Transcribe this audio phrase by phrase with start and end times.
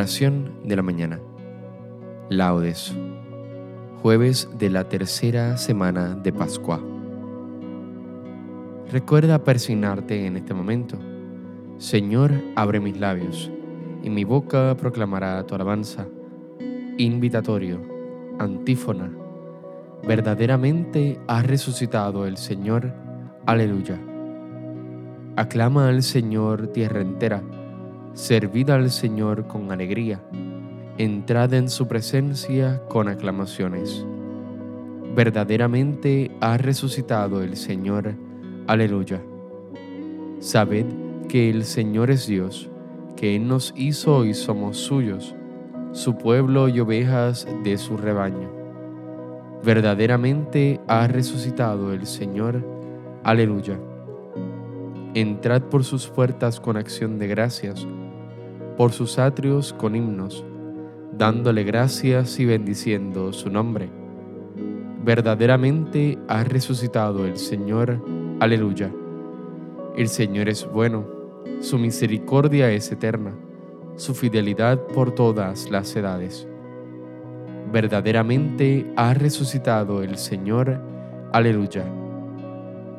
[0.00, 1.20] Oración de la mañana.
[2.30, 2.96] Laudes.
[4.00, 6.80] Jueves de la tercera semana de Pascua.
[8.90, 10.96] Recuerda persignarte en este momento.
[11.76, 13.50] Señor, abre mis labios,
[14.02, 16.06] y mi boca proclamará tu alabanza.
[16.96, 17.82] Invitatorio,
[18.38, 19.12] antífona.
[20.08, 22.94] Verdaderamente ha resucitado el Señor.
[23.44, 24.00] Aleluya.
[25.36, 27.42] Aclama al Señor tierra entera
[28.14, 30.20] Servid al Señor con alegría,
[30.98, 34.04] entrad en su presencia con aclamaciones.
[35.14, 38.16] Verdaderamente ha resucitado el Señor.
[38.66, 39.22] Aleluya.
[40.40, 40.86] Sabed
[41.28, 42.68] que el Señor es Dios,
[43.16, 45.36] que Él nos hizo y somos suyos,
[45.92, 48.50] su pueblo y ovejas de su rebaño.
[49.64, 52.66] Verdaderamente ha resucitado el Señor.
[53.22, 53.78] Aleluya.
[55.14, 57.86] Entrad por sus puertas con acción de gracias
[58.80, 60.42] por sus atrios con himnos,
[61.12, 63.90] dándole gracias y bendiciendo su nombre.
[65.04, 68.02] Verdaderamente ha resucitado el Señor.
[68.40, 68.90] Aleluya.
[69.98, 71.04] El Señor es bueno,
[71.60, 73.34] su misericordia es eterna,
[73.96, 76.48] su fidelidad por todas las edades.
[77.70, 80.80] Verdaderamente ha resucitado el Señor.
[81.34, 81.84] Aleluya.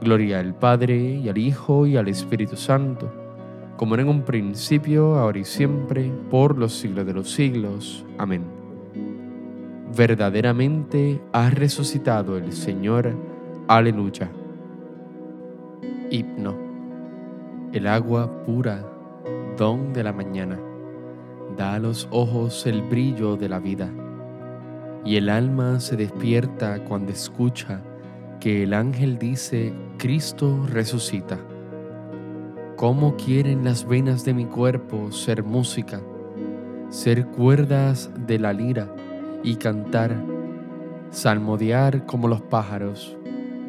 [0.00, 3.23] Gloria al Padre y al Hijo y al Espíritu Santo
[3.76, 8.04] como en un principio, ahora y siempre, por los siglos de los siglos.
[8.18, 8.44] Amén.
[9.96, 13.14] Verdaderamente ha resucitado el Señor.
[13.68, 14.30] Aleluya.
[16.10, 16.56] Hipno.
[17.72, 18.84] El agua pura,
[19.56, 20.58] don de la mañana,
[21.56, 23.90] da a los ojos el brillo de la vida,
[25.04, 27.80] y el alma se despierta cuando escucha
[28.40, 31.38] que el ángel dice, Cristo resucita.
[32.76, 36.00] ¿Cómo quieren las venas de mi cuerpo ser música,
[36.88, 38.92] ser cuerdas de la lira
[39.44, 40.16] y cantar,
[41.10, 43.16] salmodiar como los pájaros,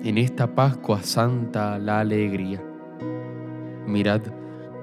[0.04, 2.64] en esta Pascua Santa la alegría?
[3.86, 4.22] Mirad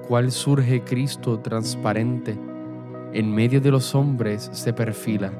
[0.07, 2.39] cuál surge Cristo transparente,
[3.11, 5.33] en medio de los hombres se perfila,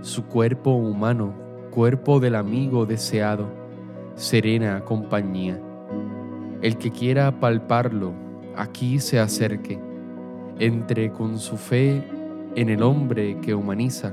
[0.00, 1.34] su cuerpo humano,
[1.72, 3.48] cuerpo del amigo deseado,
[4.14, 5.60] serena compañía
[6.62, 8.12] el que quiera palparlo,
[8.56, 9.78] aquí se acerque,
[10.58, 12.02] entre con su fe
[12.54, 14.12] en el hombre que humaniza,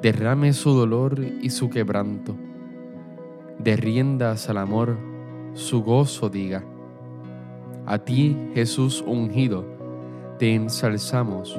[0.00, 2.36] derrame su dolor y su quebranto,
[3.58, 4.96] de riendas al amor,
[5.54, 6.64] su gozo diga.
[7.86, 9.64] A ti, Jesús ungido,
[10.38, 11.58] te ensalzamos,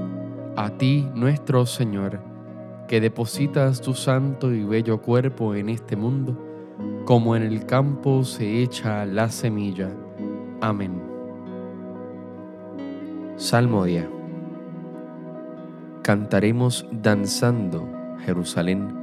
[0.55, 2.21] a ti, nuestro Señor,
[2.87, 6.37] que depositas tu santo y bello cuerpo en este mundo,
[7.05, 9.91] como en el campo se echa la semilla.
[10.61, 11.08] Amén.
[13.39, 14.05] Salmodia.
[16.03, 17.87] Cantaremos danzando,
[18.25, 18.93] Jerusalén,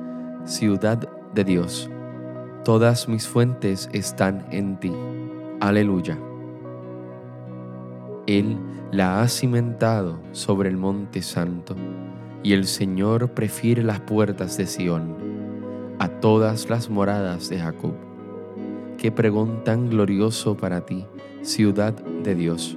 [0.45, 1.89] ciudad de Dios.
[2.63, 4.93] Todas mis fuentes están en ti.
[5.61, 6.19] Aleluya.
[8.27, 8.59] Él
[8.93, 11.75] la ha cimentado sobre el monte santo,
[12.43, 15.17] y el Señor prefiere las puertas de Sión
[15.99, 17.95] a todas las moradas de Jacob.
[18.99, 21.07] Qué pregón tan glorioso para ti,
[21.41, 22.77] ciudad de Dios.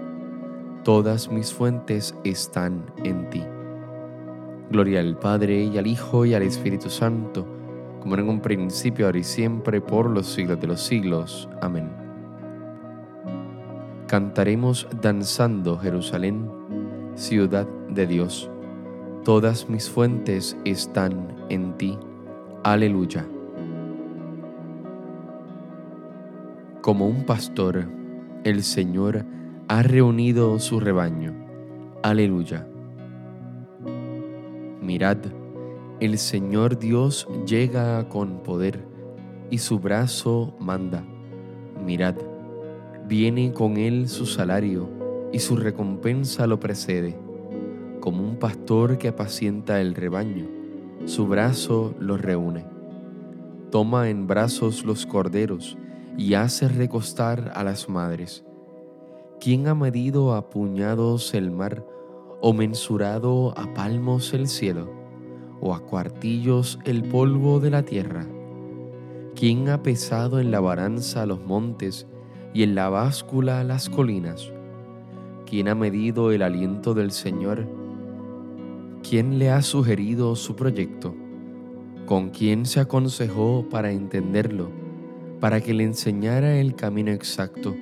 [0.83, 3.43] Todas mis fuentes están en ti.
[4.71, 7.45] Gloria al Padre y al Hijo y al Espíritu Santo,
[7.99, 11.49] como en un principio, ahora y siempre, por los siglos de los siglos.
[11.61, 11.89] Amén.
[14.07, 16.49] Cantaremos danzando Jerusalén,
[17.15, 18.49] ciudad de Dios
[19.23, 21.95] Todas mis fuentes están en ti.
[22.63, 23.23] Aleluya.
[26.81, 27.85] Como un pastor,
[28.43, 29.23] el Señor
[29.71, 31.33] ha reunido su rebaño.
[32.03, 32.67] Aleluya.
[34.81, 35.19] Mirad,
[36.01, 38.85] el Señor Dios llega con poder
[39.49, 41.05] y su brazo manda.
[41.85, 42.15] Mirad,
[43.07, 44.89] viene con él su salario
[45.31, 47.17] y su recompensa lo precede
[48.01, 50.49] como un pastor que apacienta el rebaño,
[51.05, 52.65] su brazo los reúne.
[53.71, 55.77] Toma en brazos los corderos
[56.17, 58.43] y hace recostar a las madres.
[59.41, 61.83] ¿Quién ha medido a puñados el mar
[62.41, 64.91] o mensurado a palmos el cielo,
[65.59, 68.27] o a cuartillos el polvo de la tierra?
[69.33, 72.05] ¿Quién ha pesado en la balanza los montes
[72.53, 74.53] y en la báscula las colinas?
[75.47, 77.67] ¿Quién ha medido el aliento del Señor?
[79.01, 81.15] ¿Quién le ha sugerido su proyecto?
[82.05, 84.69] ¿Con quién se aconsejó para entenderlo?
[85.39, 87.75] Para que le enseñara el camino exacto,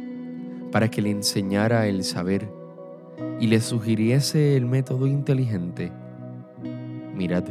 [0.71, 2.51] para que le enseñara el saber
[3.39, 5.91] y le sugiriese el método inteligente.
[7.15, 7.45] Mirad,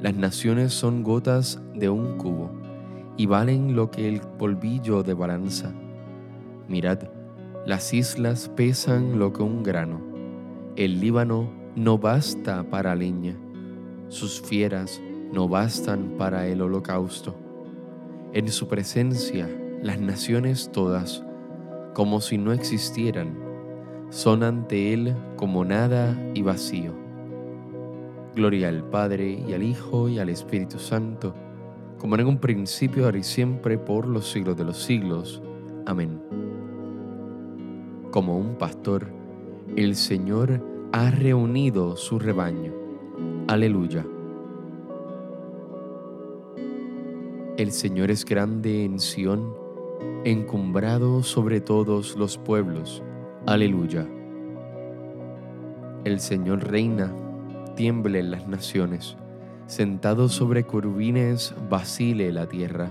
[0.00, 2.50] las naciones son gotas de un cubo
[3.16, 5.72] y valen lo que el polvillo de balanza.
[6.68, 7.08] Mirad,
[7.64, 10.00] las islas pesan lo que un grano.
[10.76, 13.36] El Líbano no basta para leña.
[14.08, 15.00] Sus fieras
[15.32, 17.34] no bastan para el holocausto.
[18.32, 19.48] En su presencia,
[19.82, 21.24] las naciones todas,
[21.96, 23.38] como si no existieran,
[24.10, 26.92] son ante Él como nada y vacío.
[28.34, 31.34] Gloria al Padre y al Hijo y al Espíritu Santo,
[31.98, 35.42] como en un principio, ahora y siempre, por los siglos de los siglos.
[35.86, 36.20] Amén.
[38.10, 39.10] Como un pastor,
[39.74, 42.74] el Señor ha reunido su rebaño.
[43.48, 44.04] Aleluya.
[47.56, 49.65] El Señor es grande en Sión,
[50.24, 53.02] encumbrado sobre todos los pueblos.
[53.46, 54.06] Aleluya.
[56.04, 57.12] El Señor reina,
[57.76, 59.16] tiemble las naciones,
[59.66, 62.90] sentado sobre curvines vacile la tierra.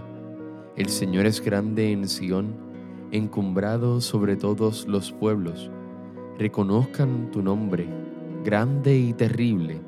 [0.76, 2.56] El Señor es grande en Sión,
[3.12, 5.70] encumbrado sobre todos los pueblos.
[6.38, 7.88] Reconozcan tu nombre,
[8.44, 9.82] grande y terrible.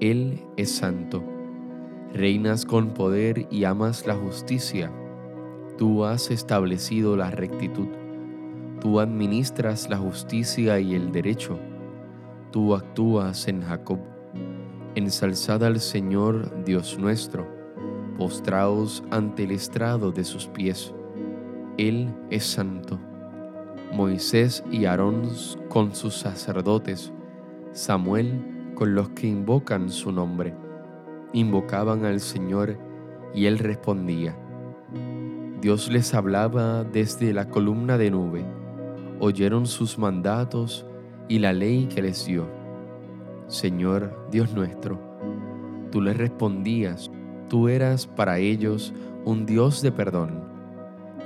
[0.00, 1.22] Él es santo.
[2.14, 4.90] Reinas con poder y amas la justicia.
[5.78, 7.88] Tú has establecido la rectitud.
[8.80, 11.58] Tú administras la justicia y el derecho.
[12.50, 14.00] Tú actúas en Jacob.
[14.94, 17.48] Ensalzad al Señor Dios nuestro,
[18.18, 20.92] postraos ante el estrado de sus pies
[21.78, 22.98] él es santo.
[23.92, 25.30] Moisés y Aarón
[25.68, 27.12] con sus sacerdotes,
[27.70, 30.56] Samuel con los que invocan su nombre.
[31.32, 32.76] Invocaban al Señor
[33.32, 34.36] y Él respondía.
[35.60, 38.44] Dios les hablaba desde la columna de nube,
[39.18, 40.86] oyeron sus mandatos
[41.26, 42.48] y la ley que les dio.
[43.48, 45.00] Señor Dios nuestro,
[45.90, 47.10] tú les respondías,
[47.48, 48.94] tú eras para ellos
[49.24, 50.44] un Dios de perdón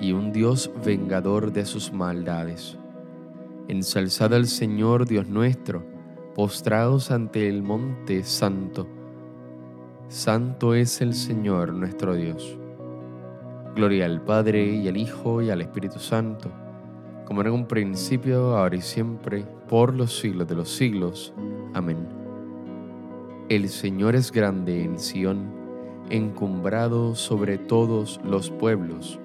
[0.00, 2.78] y un Dios vengador de sus maldades.
[3.69, 5.85] Ensalzad al Señor Dios nuestro,
[6.35, 8.88] postraos ante el monte santo.
[10.08, 12.58] Santo es el Señor nuestro Dios.
[13.75, 16.51] Gloria al Padre y al Hijo y al Espíritu Santo,
[17.25, 21.33] como en un principio, ahora y siempre, por los siglos de los siglos.
[21.75, 22.07] Amén.
[23.49, 25.51] El Señor es grande en Sión,
[26.11, 29.19] encumbrado sobre todos los pueblos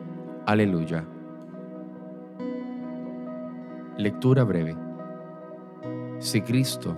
[0.47, 1.03] Aleluya.
[3.97, 4.77] Lectura breve.
[6.19, 6.95] Si Cristo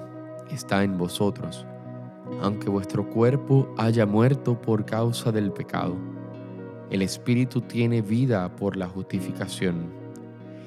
[0.51, 1.65] está en vosotros,
[2.43, 5.95] aunque vuestro cuerpo haya muerto por causa del pecado,
[6.89, 9.91] el Espíritu tiene vida por la justificación.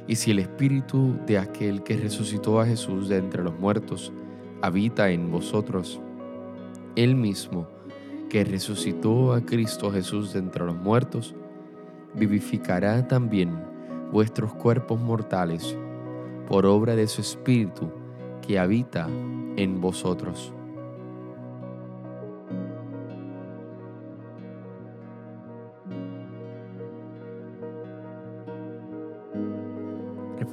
[0.07, 4.13] Y si el Espíritu de aquel que resucitó a Jesús de entre los muertos
[4.61, 6.01] habita en vosotros,
[6.97, 7.69] Él mismo
[8.31, 11.35] que resucitó a Cristo Jesús de entre los muertos,
[12.15, 13.51] vivificará también
[14.13, 15.77] vuestros cuerpos mortales
[16.47, 17.91] por obra de su Espíritu
[18.47, 19.09] que habita
[19.57, 20.53] en vosotros.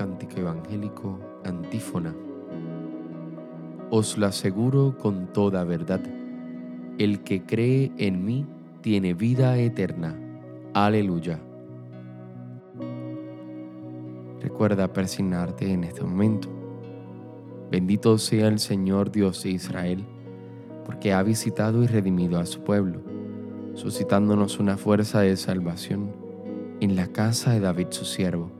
[0.00, 2.16] Cántico Evangélico, antífona.
[3.90, 6.00] Os lo aseguro con toda verdad.
[6.96, 8.46] El que cree en mí
[8.80, 10.18] tiene vida eterna
[10.72, 11.38] Aleluya.
[14.40, 16.48] Recuerda persignarte en este momento.
[17.70, 20.06] Bendito sea el Señor Dios de Israel,
[20.86, 23.02] porque ha visitado y redimido a su pueblo,
[23.74, 26.10] suscitándonos una fuerza de salvación
[26.80, 28.59] en la casa de David su siervo,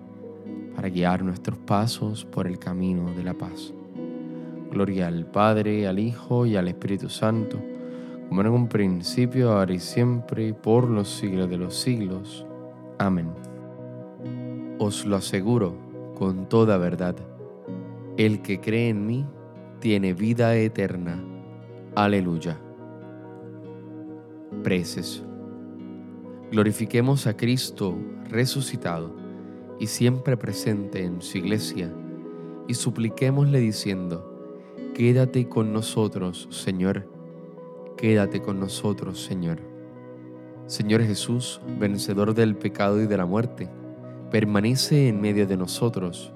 [0.75, 3.73] para guiar nuestros pasos por el camino de la paz.
[4.71, 7.59] Gloria al Padre, al Hijo y al Espíritu Santo,
[8.29, 12.45] como en un principio, ahora y siempre, por los siglos de los siglos.
[12.97, 13.29] Amén.
[14.79, 15.75] Os lo aseguro
[16.17, 17.15] con toda verdad,
[18.17, 19.25] el que cree en mí
[19.79, 21.21] tiene vida eterna.
[21.95, 22.57] Aleluya.
[24.63, 25.23] Preces.
[26.51, 27.97] Glorifiquemos a Cristo
[28.29, 29.20] resucitado
[29.81, 31.91] y siempre presente en su iglesia,
[32.67, 34.31] y supliquémosle diciendo,
[34.93, 37.09] Quédate con nosotros, Señor,
[37.97, 39.59] quédate con nosotros, Señor.
[40.67, 43.71] Señor Jesús, vencedor del pecado y de la muerte,
[44.29, 46.31] permanece en medio de nosotros,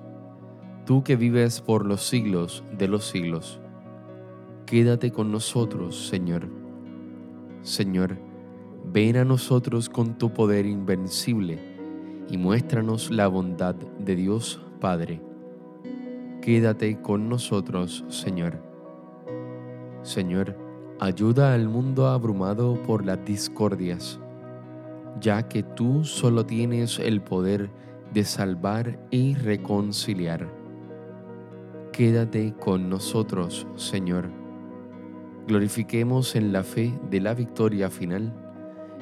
[0.88, 3.62] tú que vives por los siglos de los siglos.
[4.66, 6.50] Quédate con nosotros, Señor.
[7.62, 8.18] Señor,
[8.92, 11.75] ven a nosotros con tu poder invencible
[12.30, 15.22] y muéstranos la bondad de Dios Padre.
[16.42, 18.62] Quédate con nosotros, Señor.
[20.04, 20.56] Señor,
[21.00, 24.20] ayuda al mundo abrumado por las discordias,
[25.20, 27.70] ya que tú solo tienes el poder
[28.14, 30.48] de salvar y reconciliar.
[31.92, 34.30] Quédate con nosotros, Señor.
[35.48, 38.34] Glorifiquemos en la fe de la victoria final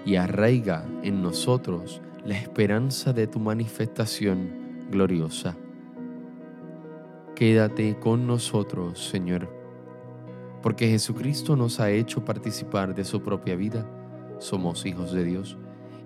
[0.05, 5.57] y arraiga en nosotros la esperanza de tu manifestación gloriosa.
[7.35, 9.49] Quédate con nosotros, Señor,
[10.61, 13.85] porque Jesucristo nos ha hecho participar de su propia vida,
[14.37, 15.57] somos hijos de Dios,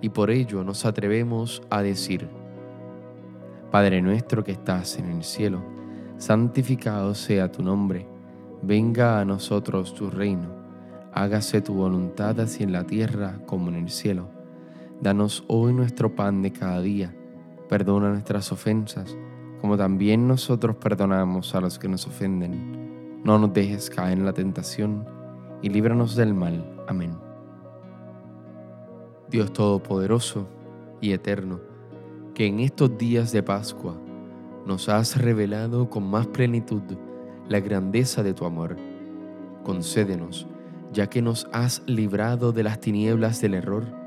[0.02, 2.28] y por ello nos atrevemos a decir,
[3.70, 5.62] Padre nuestro que estás en el cielo,
[6.18, 8.08] santificado sea tu nombre,
[8.64, 10.50] venga a nosotros tu reino,
[11.14, 14.37] hágase tu voluntad así en la tierra como en el cielo.
[15.00, 17.13] Danos hoy nuestro pan de cada día.
[17.70, 19.16] Perdona nuestras ofensas,
[19.62, 23.22] como también nosotros perdonamos a los que nos ofenden.
[23.24, 25.06] No nos dejes caer en la tentación,
[25.62, 26.84] y líbranos del mal.
[26.88, 27.16] Amén.
[29.30, 30.48] Dios Todopoderoso
[31.00, 31.60] y Eterno,
[32.34, 33.96] que en estos días de Pascua
[34.66, 36.82] nos has revelado con más plenitud
[37.48, 38.77] la grandeza de tu amor,
[39.63, 40.48] concédenos,
[40.92, 44.07] ya que nos has librado de las tinieblas del error,